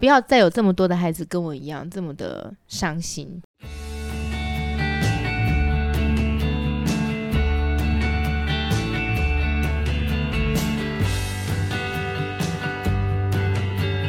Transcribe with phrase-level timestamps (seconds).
[0.00, 3.42] 不要再有这么多的孩子跟我一样这么的伤心。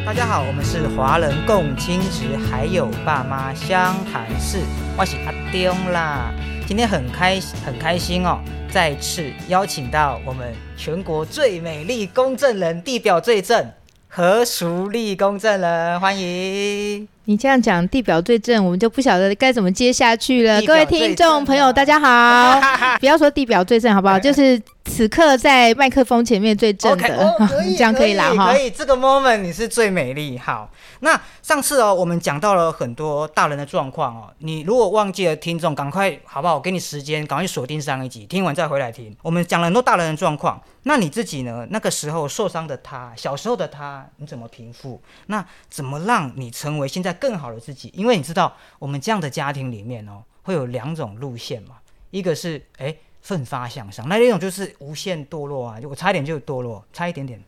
[0.06, 4.60] 大家好，我们是华人共亲职，还有爸妈相谈室，
[4.98, 6.34] 我是阿丁啦。
[6.66, 8.40] 今天很开很开心哦，
[8.72, 13.70] 再次邀请到我们全国最美丽公证人地表最正
[14.14, 17.08] 何淑立公证人，欢迎。
[17.26, 20.60] 你这样讲地表最正，我们就不晓得该怎么接下去了。
[20.64, 22.60] 各位听众朋友，大家好，
[23.00, 24.18] 不要说地表最正好不好？
[24.20, 27.36] 就是此刻在麦克风前面最正的哦，
[27.78, 28.60] 这样可以啦哈可。
[28.60, 30.40] 以，这个 moment 你是最美丽。
[30.40, 36.56] 好，那上次哦，我们讲到了很多大人的状况哦，你如果忘记了听众，赶快好不好？
[36.56, 39.16] 我给你时间，赶快去锁定上一集，听完再回来听。
[39.22, 41.68] 我们讲了很多大人的状况，那你自己呢？
[41.70, 45.00] 那个时候受伤的他，小时候的他，你怎么平复？
[45.28, 47.92] 那怎么让你成为现在更好的自己？
[47.96, 51.76] 因为你知道，我们这样的家庭里面哦，会有两种路线嘛，
[52.10, 57.42] 一个是哎奋发向上，那另一种就是无限堕落啊，我差一点就堕落，差一点点，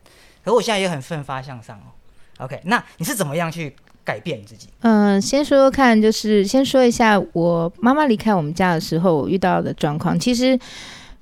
[0.44, 1.90] 可我现在也很奋发向上哦。
[2.38, 4.68] OK，那你是怎么样去改变自己？
[4.80, 10.18] 嗯，先说说看，就是先说一下我妈妈离开我们家的时候，我遇到的状况。
[10.18, 10.58] 其实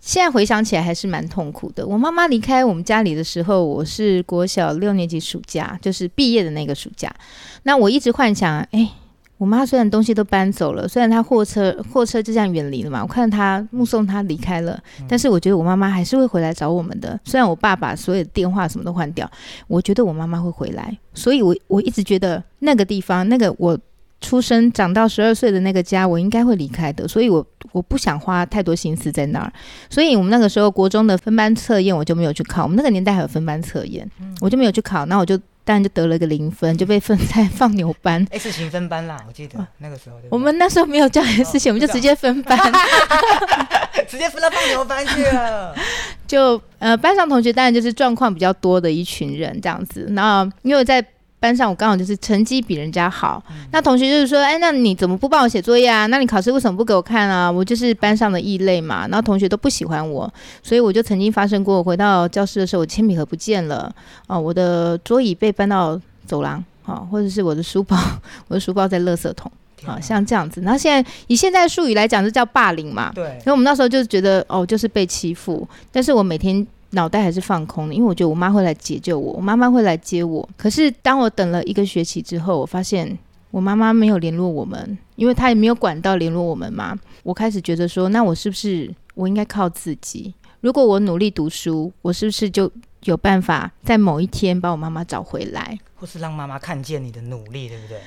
[0.03, 1.87] 现在回想起来还是蛮痛苦的。
[1.87, 7.15] 我妈妈离开我们家里的时候，我是国小六年级暑假，就是毕业的那个暑假。
[7.63, 8.91] 那我一直幻想，哎。
[9.39, 17.19] 我妈虽然东西都搬走了，虽然她货车货车就这样远离了嘛，我看到她目送她离开了，但是我觉得我妈妈还是会回来找我们的。
[17.25, 19.29] 虽然我爸把所有的电话什么都换掉，
[19.67, 23.77] 我觉得我妈妈会回来，所以我我一直觉得那个地方，那个我
[24.23, 29.53] 出生长到十二岁的那个家，我应该会离开的，所以我我不想花太多心思在那儿。
[29.91, 34.09] 所以我们那个时候国中的分班测验我就没有去考，我们那个年代还有分班测验，
[34.41, 38.27] 我就没有去考，那我就当然就得了个零分，就被分在放牛班。
[38.33, 42.59] S 型分班啦，我记得那个时候对不对我们那时候没有教 S 型，我们就直接分班，
[44.09, 45.75] 直接分到放牛班去了。
[46.27, 50.07] 就呃班上同学当然就是状况比较多的一群人这样子。
[50.11, 51.05] 那因为我在
[51.43, 53.43] 班上我刚好就是成绩比人家好，
[53.73, 56.07] 那同学就是说，哎，那你怎么不帮我写作业啊？
[56.07, 57.51] 那你考试为什么不给我看啊？
[57.51, 60.33] 我就是班上的异类嘛，然后同学都不喜欢我，
[60.63, 63.93] 所以我就曾经发生过，我回到教室的时候，我铅笔盒不见了，
[64.29, 67.99] 啊、我的桌椅被搬到走廊，啊、或者是我的书包，
[68.47, 69.51] 我的书包在垃圾桶，
[69.85, 70.61] 啊、像这样子。
[70.61, 80.49] 然后现在以现在术语来讲，就叫霸凌嘛，对所以我们那时候就觉得哦，就是被欺负，但是我每天脑袋还是放空的，因为我觉得我妈会来解救我，我妈妈会来接我。
[80.57, 83.19] 可是当我等了一个学期之后，我发现
[83.51, 86.99] 我妈妈没有联络我们，因为她也没有管道联络我们嘛。
[87.23, 90.35] 我开始觉得说，那我是不是我应该靠自己？
[90.61, 92.71] 如果我努力读书，我是不是就
[93.05, 95.79] 有办法在某一天把我妈妈找回来？
[95.95, 97.99] 或是让妈妈看见你的努力，对不对？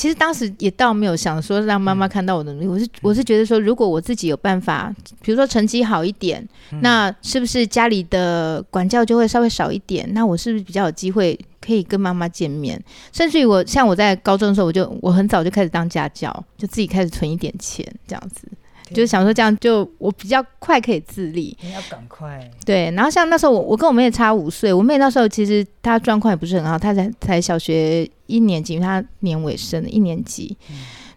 [0.00, 4.90] 其实当时也倒没有想说让妈妈看到我的努力，我是我是觉得说，如果我自己有办法，
[5.20, 6.42] 比如说成绩好一点，
[6.80, 10.10] 那是不是家里的管教就会稍微少一点？
[10.14, 12.82] 那我是不是比较有机会可以跟妈妈见面？
[13.12, 18.48] 甚至于我像我在高中的时候，我就我很早就开始当家教，就自己开始存一点钱，这样子，
[18.92, 21.56] 就是想说这样就我比较快可以自立。
[21.62, 22.50] 你要赶快。
[22.64, 30.56] 对，然后像那时候我我跟我妹差五岁，我妹那时候其实她状况也不是很好，她才才小学一年级，她年尾生的一年级，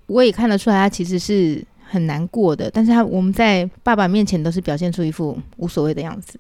[0.07, 6.39] 我也看得出来她其实是很难过的，但是她我们在爸爸面前都是表现出一副无所谓的样子。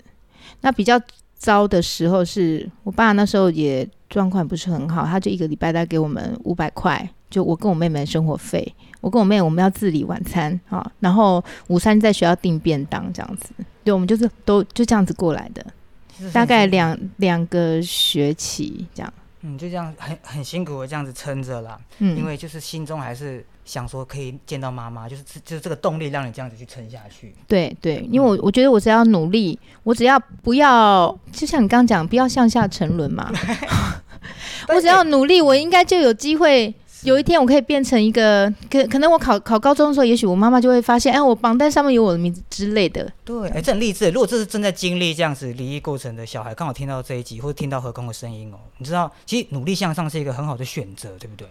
[0.61, 0.99] 那比较
[1.35, 8.73] 糟的时候是我爸那时候也状况不是很好，他就一个礼拜大概给我们五百块，就我跟我妹妹的生活费。
[9.03, 13.49] 我跟我妹我们要自理晚餐啊，然后午餐在学校订便当这样子，
[13.83, 15.65] 对，我们就是都就这样子过来的，
[16.31, 19.13] 大概两两个学期这样。
[19.41, 27.35] 嗯，就这样很很辛苦的这样子撑着啦，嗯，因为就是心中还是想说可以见到妈妈，就是就是这个动力让你这样子去撑下去。
[27.45, 33.29] 对对，因为我我觉得我只要努力，我只要不要，就像你刚刚讲，不要向下沉沦嘛。
[34.73, 36.73] 我只要努力，我应该就有机会。
[37.03, 43.11] 有一天我可以变成一个，可可能我考考高中的时候，也许我妈妈就会发现，哎，我榜单上面有我的名字之类的。
[43.25, 44.09] 对，哎，这很励志。
[44.09, 51.47] 如果这是正在经历这样子离异过程的小孩，刚好听到这一集，或者听到何工的声音哦，你知道，其实努力向上是一个很好的选择，对不对？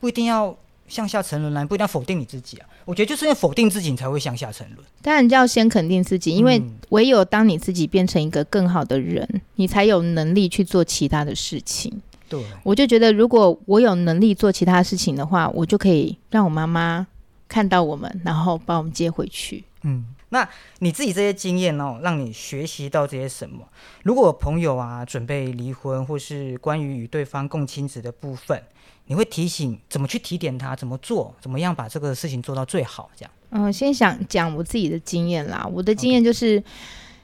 [0.00, 0.54] 不一定要
[0.86, 2.66] 向下沉沦来，不一定要否定你自己啊。
[2.84, 4.86] 我觉得就是因为否定自己，你才会向下沉沦。
[5.00, 12.02] 当然就要先肯定自己，因为嗯唯有当你自己变成一个更好的人，你才有能力去做其他的事情。
[12.30, 17.04] 对，我就觉得，如果我有能力做其他事情的话，我就可以让我妈妈
[17.48, 19.64] 看到我们，然后把我们接回去。
[19.82, 20.48] 嗯，那
[20.78, 23.66] 你自己这些经验哦，让你学习到这些什么？
[24.04, 28.62] 如果朋友啊准备离婚，或是关于与对方共亲子的部分，
[29.06, 33.10] 你会提醒怎么去提点他，怎么做，怎么样把这个事情做到最好？
[33.16, 33.30] 这样。
[33.50, 35.68] 嗯，先想讲我自己的经验啦。
[35.72, 36.62] 我的经验就是，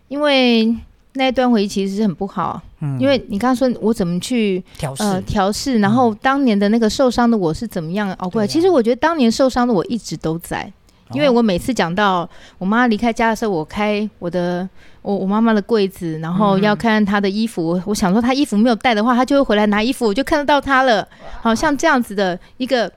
[0.09, 0.75] 因为
[1.17, 2.61] 那一段回忆其实是很不好。
[2.81, 2.99] 嗯。
[3.01, 8.47] 因为你刚刚说我怎么去调试调试，然后当年的那个受伤的我是怎么样熬过来？
[8.47, 10.73] 其实我觉得当年受伤的我一直都在。
[11.13, 12.29] 因为我每次讲到
[12.59, 14.69] 我妈离开家的时候，我开我的
[15.03, 17.81] 我我妈妈的柜子，然后要看她的衣服。
[17.87, 21.07] 我想说她衣服没有带的话，她就会回来拿衣服，我就看得到她了。
[21.41, 22.93] 好像这样子的一个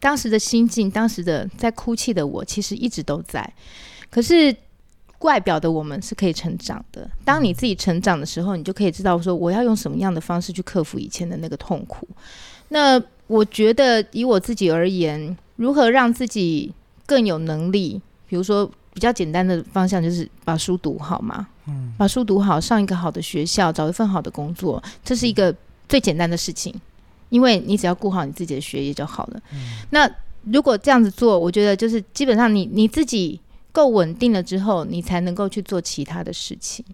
[0.00, 3.48] 当时的心境，当时的在哭泣的我，其实一直都在。
[4.10, 4.52] 可是
[5.22, 7.08] 外表的我们是可以成长的。
[7.24, 12.06] 当你自己成长的时候，你就可以知道说我要用什么样的方式去克服以前的那个痛苦。
[12.68, 16.72] 那我觉得以我自己而言，如何让自己
[17.06, 25.54] 更有能力，比如说比较简单的方向就是把书读好嘛，嗯，把书读好，上一个好的学校，找一份好的工作，这是一个
[25.88, 26.74] 最简单的事情，
[27.28, 29.40] 因为你只要顾好你自己的学业就好了。
[29.90, 30.10] 那
[30.44, 33.38] 如果这样子做，我觉得就是基本上你你自己
[33.72, 36.84] 够稳定了之后，你才能够去做其他的事情。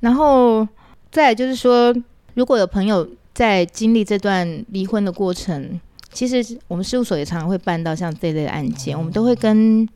[0.00, 0.68] 然后
[1.10, 1.92] 再就是说，
[2.34, 5.80] 如果有朋友在经历这段离婚的过程。
[6.12, 9.86] 其实我们事务所也常常会办到像这类的案件，我们都会跟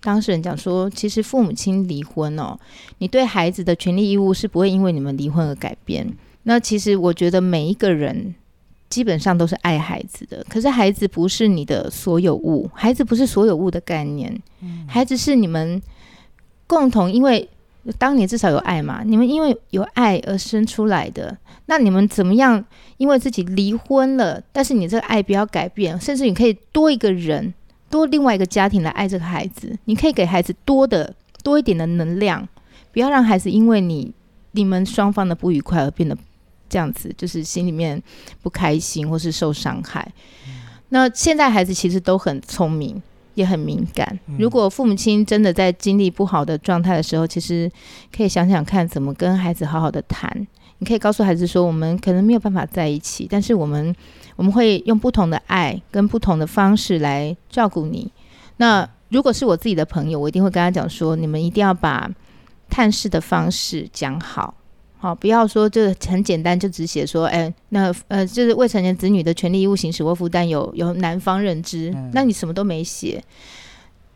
[0.00, 2.56] 当事人讲说，其实父母亲离婚哦，
[2.98, 6.06] 你对孩子的权利义务是不会因为你们离婚而改变。
[6.44, 8.36] 那其实我觉得每一个人
[8.88, 14.40] 基本上都是爱孩子的，可是孩子不是你的所有物，孩子不是所有物的概念，
[14.86, 15.80] 孩子是你们
[16.66, 17.48] 共同因为。
[17.98, 19.02] 当年至少有爱嘛？
[19.04, 21.36] 你们因为有爱而生出来的，
[21.66, 22.64] 那你们怎么样？
[22.96, 27.52] 因为自己离婚了，但是你这个爱不要改变，甚至你可以多一个人，
[27.90, 29.78] 多另外一个家庭来爱这个孩子。
[29.84, 32.48] 你可以给孩子多的多一点的能量，
[32.90, 34.14] 不要让孩子因为你
[34.52, 36.16] 你们双方的不愉快而变得
[36.68, 38.02] 这样子，就是心里面
[38.42, 40.06] 不开心或是受伤害。
[40.88, 43.02] 那现在孩子其实都很聪明。
[43.34, 44.16] 也很敏感。
[44.38, 47.68] 如果父母亲真的在经历不好的状态的时候，其实
[48.16, 50.46] 可以想想看怎么跟孩子好好的谈。
[50.78, 53.92] 你可以告诉孩子说，我们可能没有办法在一起，但是我们
[54.36, 58.08] 我们会用不同的爱跟不同的方式来照顾你。
[58.58, 62.08] 那如果是我自己的朋友，我一定会跟他讲说，你们一定要把
[62.70, 64.54] 探视的方式讲好。
[65.04, 73.22] 好，不要说就很简单，就只写说，哎，那呃，就是未成年子女的权利义务行使或负担有有男方认知，那你什么都没写，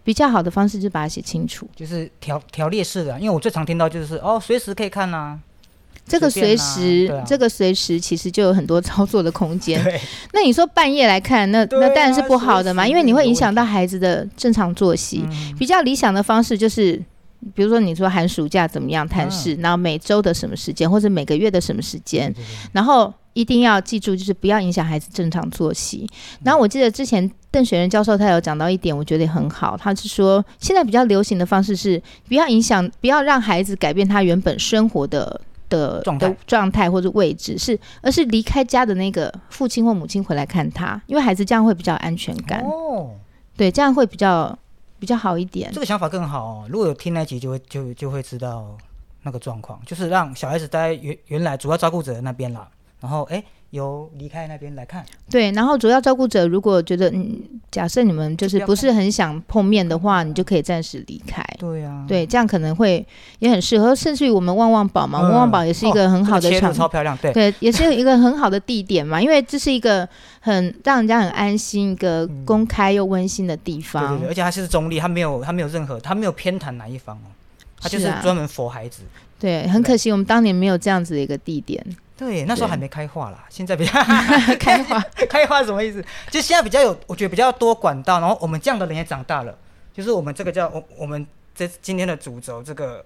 [0.03, 3.21] 比较好的方式就把它写清楚，就是条条列式的。
[3.21, 5.39] 因为我最常听到就是哦，随时可以看呐，
[6.07, 9.85] 这个随时，这个随时其实就有很多 操作的空 间。
[10.33, 15.23] 那你说半夜来看，那那当然是不好的嘛，因为你会影响到孩子的正常作息。
[15.59, 16.99] 比较理想的方式就是。
[17.55, 22.35] 比如说，你说寒暑假怎么样探视，然后每周的什么时间，或者每个月的什么时间，
[22.73, 26.09] 然后一定要记住，就是不要影响孩子正常作息。
[26.43, 42.61] 然后我记得之前邓雪仁教授他有讲到一点，我觉得很好，他是说现在比较流行的方式是不要影响，不要让孩子改变他原本生活的的的状态或者位置，是而是离开家的那个父亲或母亲回来看他，因为孩子这样会比较安全感。
[42.65, 43.11] 哦，
[43.57, 44.59] 对，这样会比较。
[44.99, 46.67] 比较好一点，这个想法更好哦。
[46.69, 48.77] 如果有听那集，就会就就会知道
[49.23, 52.69] 那个状况，就是让小孩子待原原来主要照顾者那边啦，
[53.01, 53.43] 然后哎。
[53.71, 57.39] 由离开那边来看，对，然后主要照顾者如果觉得，嗯，
[57.71, 61.45] 假设你们就是不是很想碰面的话，你就可以暂时离开。
[61.59, 63.07] 对啊，对，这样可能会
[63.41, 70.09] 也很适合，甚至于我们旺旺宝嘛，旺旺宝也是一个很好的场，超漂亮，对，对，也是一个很好的地点嘛，因为这是一个
[70.41, 74.17] 很让人家很安心、一个公开又温馨的地方。
[74.17, 77.29] 对对，而且它是中立，它没有它没有任何，它没有偏袒哪一方哦，
[77.79, 79.03] 它就是专门佛孩子。
[79.39, 81.85] 对，很可惜我们当年没有这样子的一个地点。
[82.19, 83.93] 对，那时候还没开化啦，现在比较
[84.59, 85.01] 开化。
[85.31, 86.05] 开化什么意思？
[86.31, 89.57] 就现在比较有，我觉得比较多管道，然后我们这样的人也长大了。
[89.95, 93.05] 就是我们这个叫我我们这今天的主轴，这个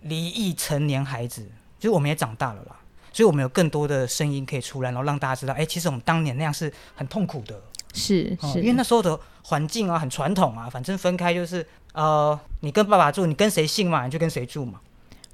[0.00, 1.42] 离异成年孩子，
[1.78, 2.76] 就是我们也长大了啦，
[3.12, 7.60] 所以我们有更多的声音可以出来，然后让大家知道，哎，其实我们当年那样是很痛苦的。
[7.92, 14.80] 是是，因为那时候的环境啊，很传统啊，反正分开就是呃，你跟爸爸住，你跟谁姓嘛，你就跟谁住嘛。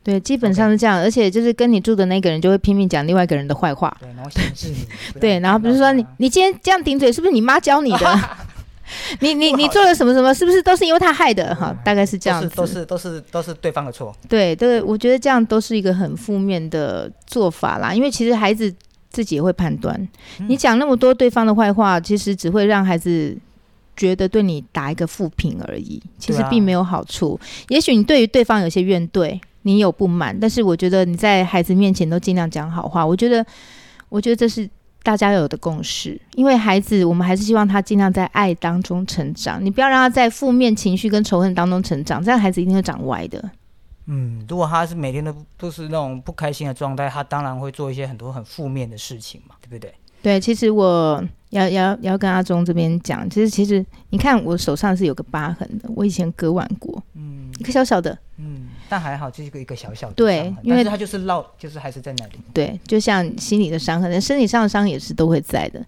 [0.06, 3.92] 对，基本上是这样，而且就是跟你住的那个人就会拼命讲另外一个人的坏话。
[4.00, 4.86] 对，然后显示你。
[5.18, 8.20] 对，然后比如说你，你今天这样顶嘴，是不是你妈教你的？
[9.18, 10.32] 你你你做了什么什么？
[10.32, 11.52] 是不是都是因为他害的？
[11.56, 12.48] 哈，大概是这样子。
[12.54, 14.14] 都是都是都是对方的错。
[14.28, 17.92] 对对，我觉得这样都是一个很负面的做法啦。
[17.92, 18.72] 因为其实孩子
[19.10, 20.08] 自己也会判断，
[20.46, 23.36] 你讲那么多对方的坏话，其实只会让孩子
[23.96, 27.40] 觉得对你打一个负评而已，其实并没有好处。
[27.70, 33.04] 也许你对于对方有些怨怼，你有不满，但是我觉得你在孩子面前都尽量讲好话。
[33.04, 33.44] 我觉得，
[34.08, 34.68] 我觉得这是
[35.02, 43.50] 大家有的共识，因为孩子，我们还是希望他尽量在爱当中成长，你不要让他在负面情绪跟仇恨当中成长，这样孩子一定会长歪的。
[44.06, 49.92] 嗯，如果他是每天都都是那种不开心的状态，他当然会做一些很多很负面的事情嘛，对不对？
[50.22, 62.32] 对，其实我要要要跟阿忠这边讲，其实其实你看我手上是有个疤痕的，我以前割腕过，嗯一个小小的，嗯，但还好，就是一个一个小小的对因为他就是烙，就是还是在那里。
[62.52, 65.84] 对，就像心理的伤痕，身体上的伤也是都会在的。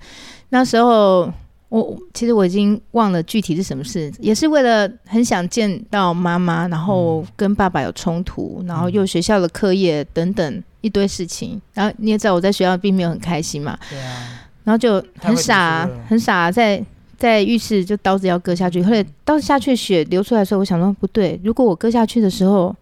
[0.51, 1.33] 那时候
[1.69, 11.61] 我其实我已经忘了具体是什么事，也是为了很想见到妈妈，然后跟爸爸有冲突，然后又学校的课业等等一堆事情。
[11.75, 16.85] 然后你也知道我在学校并没有很开心嘛，对啊，然后就很傻很傻在。
[17.19, 22.73] 在浴室就刀子要割下去，后来刀子下去血流出来的时候，我想说不对，如果我割下去的时候，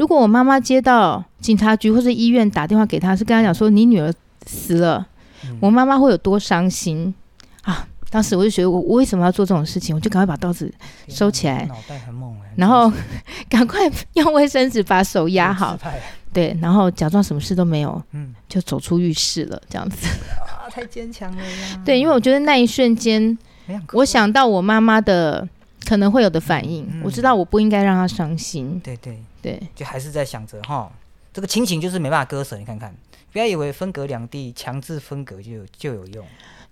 [0.00, 4.10] 如果我妈妈接到警察局或者医院打电话给她，是跟她讲说你女儿
[4.46, 5.06] 死了，
[5.44, 7.14] 嗯我妈妈会有多伤心
[7.64, 7.86] 啊！
[8.08, 9.94] 当时我就觉得我我为什么要做这种事情？
[9.94, 10.72] 我就赶快把刀子
[11.06, 12.50] 收起来脑袋很猛哎。
[12.56, 12.90] 然后
[13.50, 13.78] 赶快
[14.14, 15.78] 用卫生纸把手压好，
[16.32, 20.08] 对，然后假装什么事都没有，嗯就走出浴室了，这样子。
[20.48, 21.82] 啊，太坚强了呀。
[21.84, 23.36] 对，因为我觉得那一瞬间，
[23.92, 25.46] 我想到我妈妈的
[25.90, 28.80] 可能会有的反应，嗯我知道我不应该让他伤心。
[28.84, 30.88] 对对，对，就还是在想着哈，
[31.32, 32.56] 这个亲情就是没办法割舍。
[32.56, 32.94] 你看看，
[33.32, 36.24] 不要以为分隔两地，强制分隔就有就有用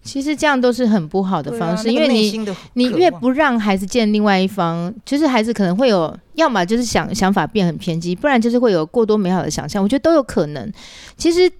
[0.04, 10.72] 其实这样都是很不好的方式，那个因为你你越不让孩子见另外一方，就是孩子可能会有，要么就是想想法变很偏激，不然就是会有过多美好的想象，我觉得都有可能。
[11.16, 11.50] 其实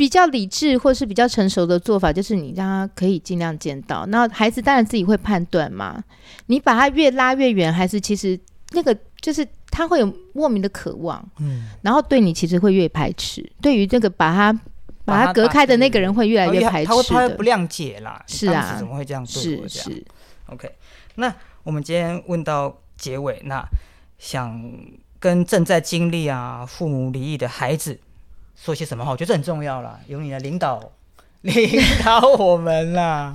[0.00, 6.02] 比较理智或是比较成熟的做法，就是你让他可以尽量见到，那孩子当然自己会判断嘛。
[6.46, 8.40] 你把他越拉越远，孩子其实
[8.70, 13.46] 那个就是他会有莫名的渴望，嗯，然后对你其实会越排斥。
[13.60, 14.60] 对于这个把他把
[15.04, 17.50] 把他他隔开的那个人，会越来越排斥他会他会不的。
[17.50, 18.24] 谅解啦。
[18.26, 20.06] 是啊怎么会这样对是我这样是
[20.46, 20.70] ，OK，
[21.16, 21.30] 那
[21.62, 23.62] 我们今天问到结尾，那
[24.18, 24.58] 想
[25.18, 28.00] 跟正在经历啊父母离异的孩子
[28.62, 29.10] 说些什么话？
[29.10, 30.92] 我觉得这很重要啦，由你来领导
[31.40, 31.54] 领
[32.04, 33.34] 导我们啦。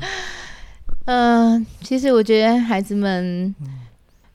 [1.06, 3.80] 嗯、 其实我觉得孩子们嗯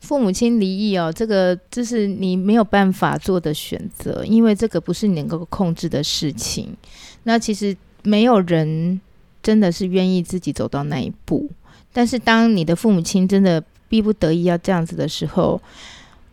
[0.01, 6.77] 父母亲离异哦，这个这是你没有办法做的选择，因为这个不是你能够控制的事情。
[7.23, 9.01] 那其实没有人
[9.43, 11.49] 真的是愿意自己走到那一步，
[11.93, 15.61] 但是当你的父母亲真的逼不得已要这样子的时候，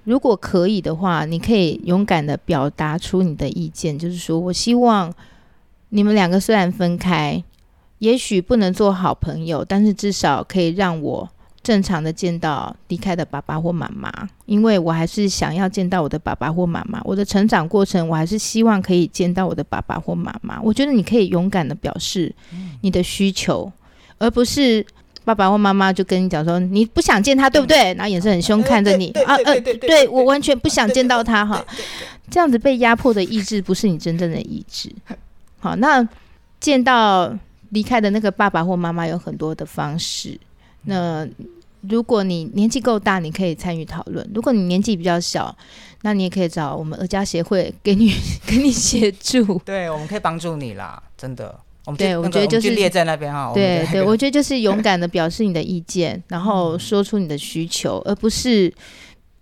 [0.08, 5.14] 如果可以的话，你可以勇敢的表达出你的意见，就是说我希望
[5.90, 7.44] 你们两个虽然分开，
[8.00, 11.30] 也许不能做好朋友，但是至少可以让我
[11.62, 14.10] 正常的见到离开的爸爸或妈妈，
[14.46, 17.02] 因为我还是想要见到我的爸爸或妈妈。
[17.04, 20.58] 我的成长过程，我还是希望可以见到我的爸爸或妈妈。
[20.62, 22.34] 我觉得你可以勇敢的表示
[22.80, 23.70] 你的需求，
[24.20, 24.86] 而不是。
[25.27, 27.93] 爸爸或妈妈就跟你讲说，你不想见他，对不对？
[27.96, 31.62] 然后眼神很凶看着你啊，呃，对我完全不想见到他哈。
[32.31, 34.89] 这样子被压迫的意志，不是你真正的意志。
[35.60, 36.07] 好，那
[36.62, 37.38] 见到
[37.72, 40.39] 离开的那个爸爸或妈妈有很多的方式。
[40.84, 41.27] 那
[41.81, 45.53] 如果你年纪够大，你可以参与讨论；如果你年纪比较小，
[46.03, 48.13] 那你也可以找我们儿家协会给你
[48.48, 49.60] 给你协助。
[49.65, 51.60] 对，我们可以帮助你啦，真的。
[51.88, 53.51] 我们对我觉得就是们列在那边哈。
[53.53, 58.72] 对对，我 我觉得就是勇敢的表示你的意见，然后说出你的需求，而不是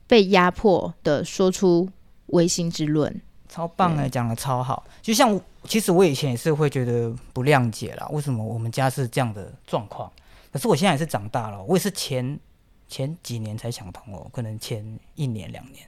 [0.06, 1.90] 被压迫的说出
[2.28, 3.20] 违心之论。
[3.50, 4.86] 超棒哎，讲的超好。
[5.02, 10.12] 就像其实我以前也是会觉得不谅解啦，为什么我们家是这样的状况？
[10.54, 12.40] 可是我现在也是长大了，我也是前
[12.88, 14.86] 前几年才想通哦，可能前
[15.16, 15.84] 一年两年，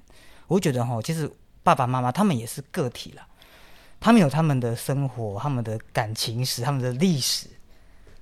[0.47, 1.29] 我会觉得哈，其实
[1.61, 3.27] 爸爸妈妈他们也是个体啦，
[3.99, 7.47] 他们有他们的生活、他们的感情史、他们的历史，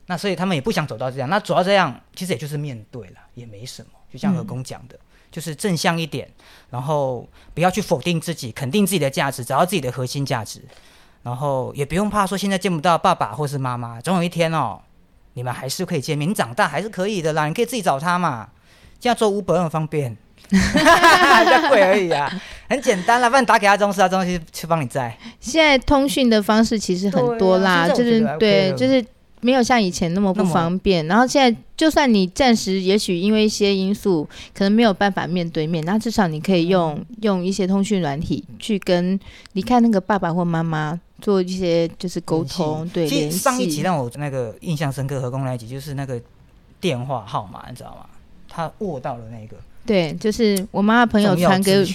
[0.08, 1.30] 那所以他们也不想走到这样。
[1.30, 3.90] 那走到这样，其实也就是面对了，也没什么。
[4.12, 4.98] 就像何工讲的，
[5.30, 6.30] 就是正向一点，
[6.70, 10.62] 然后不要去否定自己，肯定自己的价值，找到自己的核心价值，
[11.24, 14.82] 然后也不用怕说现在见不到爸爸或是妈妈，总有一天哦，
[15.34, 16.30] 你们还是可以见面。
[16.30, 18.50] 你长大还是可以的啦，你可以自己找他嘛。
[19.00, 20.16] 现在做 Uber 很方便，
[20.50, 20.58] 比
[21.50, 22.32] 较贵而已啊，
[22.70, 23.30] 很简单啦。
[23.30, 25.18] 不然打给他公司，他公司去帮你摘。
[25.40, 29.04] 现在通讯的方式其实很多啦，就是对，就是
[29.42, 31.06] 没有像以前那么不方便。
[31.08, 39.20] 然后现在，就算你暂时也许因为一些因素，可能没有办法面对面，那至少你可以用、嗯用一些通讯软体去跟
[39.54, 43.30] 离开那个爸爸或妈妈做一些就是沟通，对，联系。
[43.30, 46.22] 其实上一集让我那个印象深刻，何工那一集就是那个
[46.80, 48.06] 电话号码，你知道吗？
[48.48, 51.86] 他握到了那个对，就是我妈的朋友传给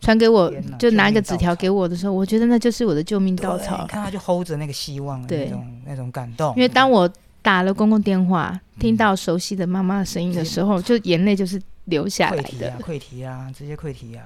[0.00, 3.88] 传给我，就拿一个纸条给我的时候，我觉得那就是我的救命稻草你。
[3.88, 6.54] 看他就 hold 着那个希望的对那种那种感动。
[6.56, 7.10] 因为当我
[7.42, 12.78] 打了公共电话，嗯听到熟悉的妈妈的声音的时候，就眼泪就是流下来的溃堤啊，。
[12.80, 14.24] 溃堤啊，直接溃堤啊，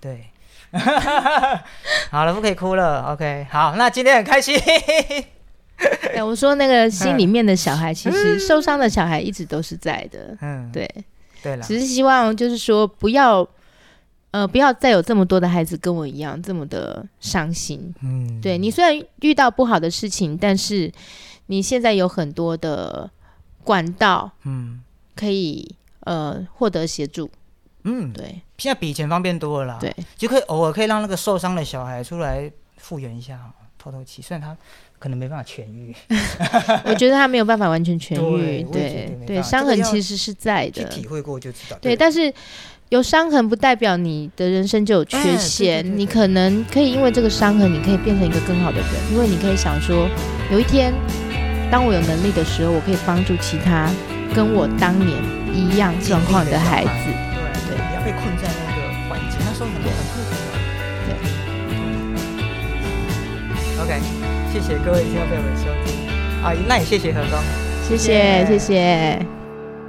[0.00, 0.24] 对。
[2.10, 3.12] 好了，不可以哭了。
[3.12, 4.58] OK，好，那今天很开心。
[6.12, 10.36] 对，我说那个心里面的小孩， 其实受伤的小孩一直都是在的。
[10.40, 10.88] 嗯，对，
[11.44, 13.46] 对了，只是希望就是说不要，
[14.30, 17.94] 呃，不要再有这么多的孩子跟我一样这么的伤心。
[18.02, 20.90] 嗯，对你虽然遇到不好的事情，但是
[21.46, 23.10] 你现在有很多的
[23.62, 24.82] 管道嗯
[25.14, 27.30] 可以呃获得协助。
[27.84, 29.78] 嗯，对现在比以前方便多了啦。
[29.78, 34.22] 对，就可以偶尔可以让那个受伤的小孩出来复原一下，透透气。
[34.22, 34.56] 虽然他
[35.04, 35.94] 可能没办法痊愈，
[36.88, 38.62] 我觉得他没有办法完全痊愈。
[38.72, 40.88] 对对伤痕其实是在的。
[40.88, 41.76] 去体会过就知道。
[41.78, 42.32] 对，但是
[42.88, 50.08] 有伤痕不代表你的人生就有缺陷，你可能可以因为这个伤痕，你可以变成一个更好的人，因为你可以想说，
[50.50, 50.90] 有一天
[51.70, 53.90] 当我有能力的时候，我可以帮助其他
[54.34, 56.88] 跟我当年一样状况的孩子。
[56.88, 57.12] 对
[57.68, 58.80] 对，不要被困在那个
[59.10, 60.48] 环境，那时候很很痛苦的。
[63.76, 64.00] 对，OK，
[64.54, 66.08] 谢谢各位听众朋友们收听
[66.40, 67.40] 啊，那也谢谢何总。
[67.88, 69.43] 谢谢，谢谢。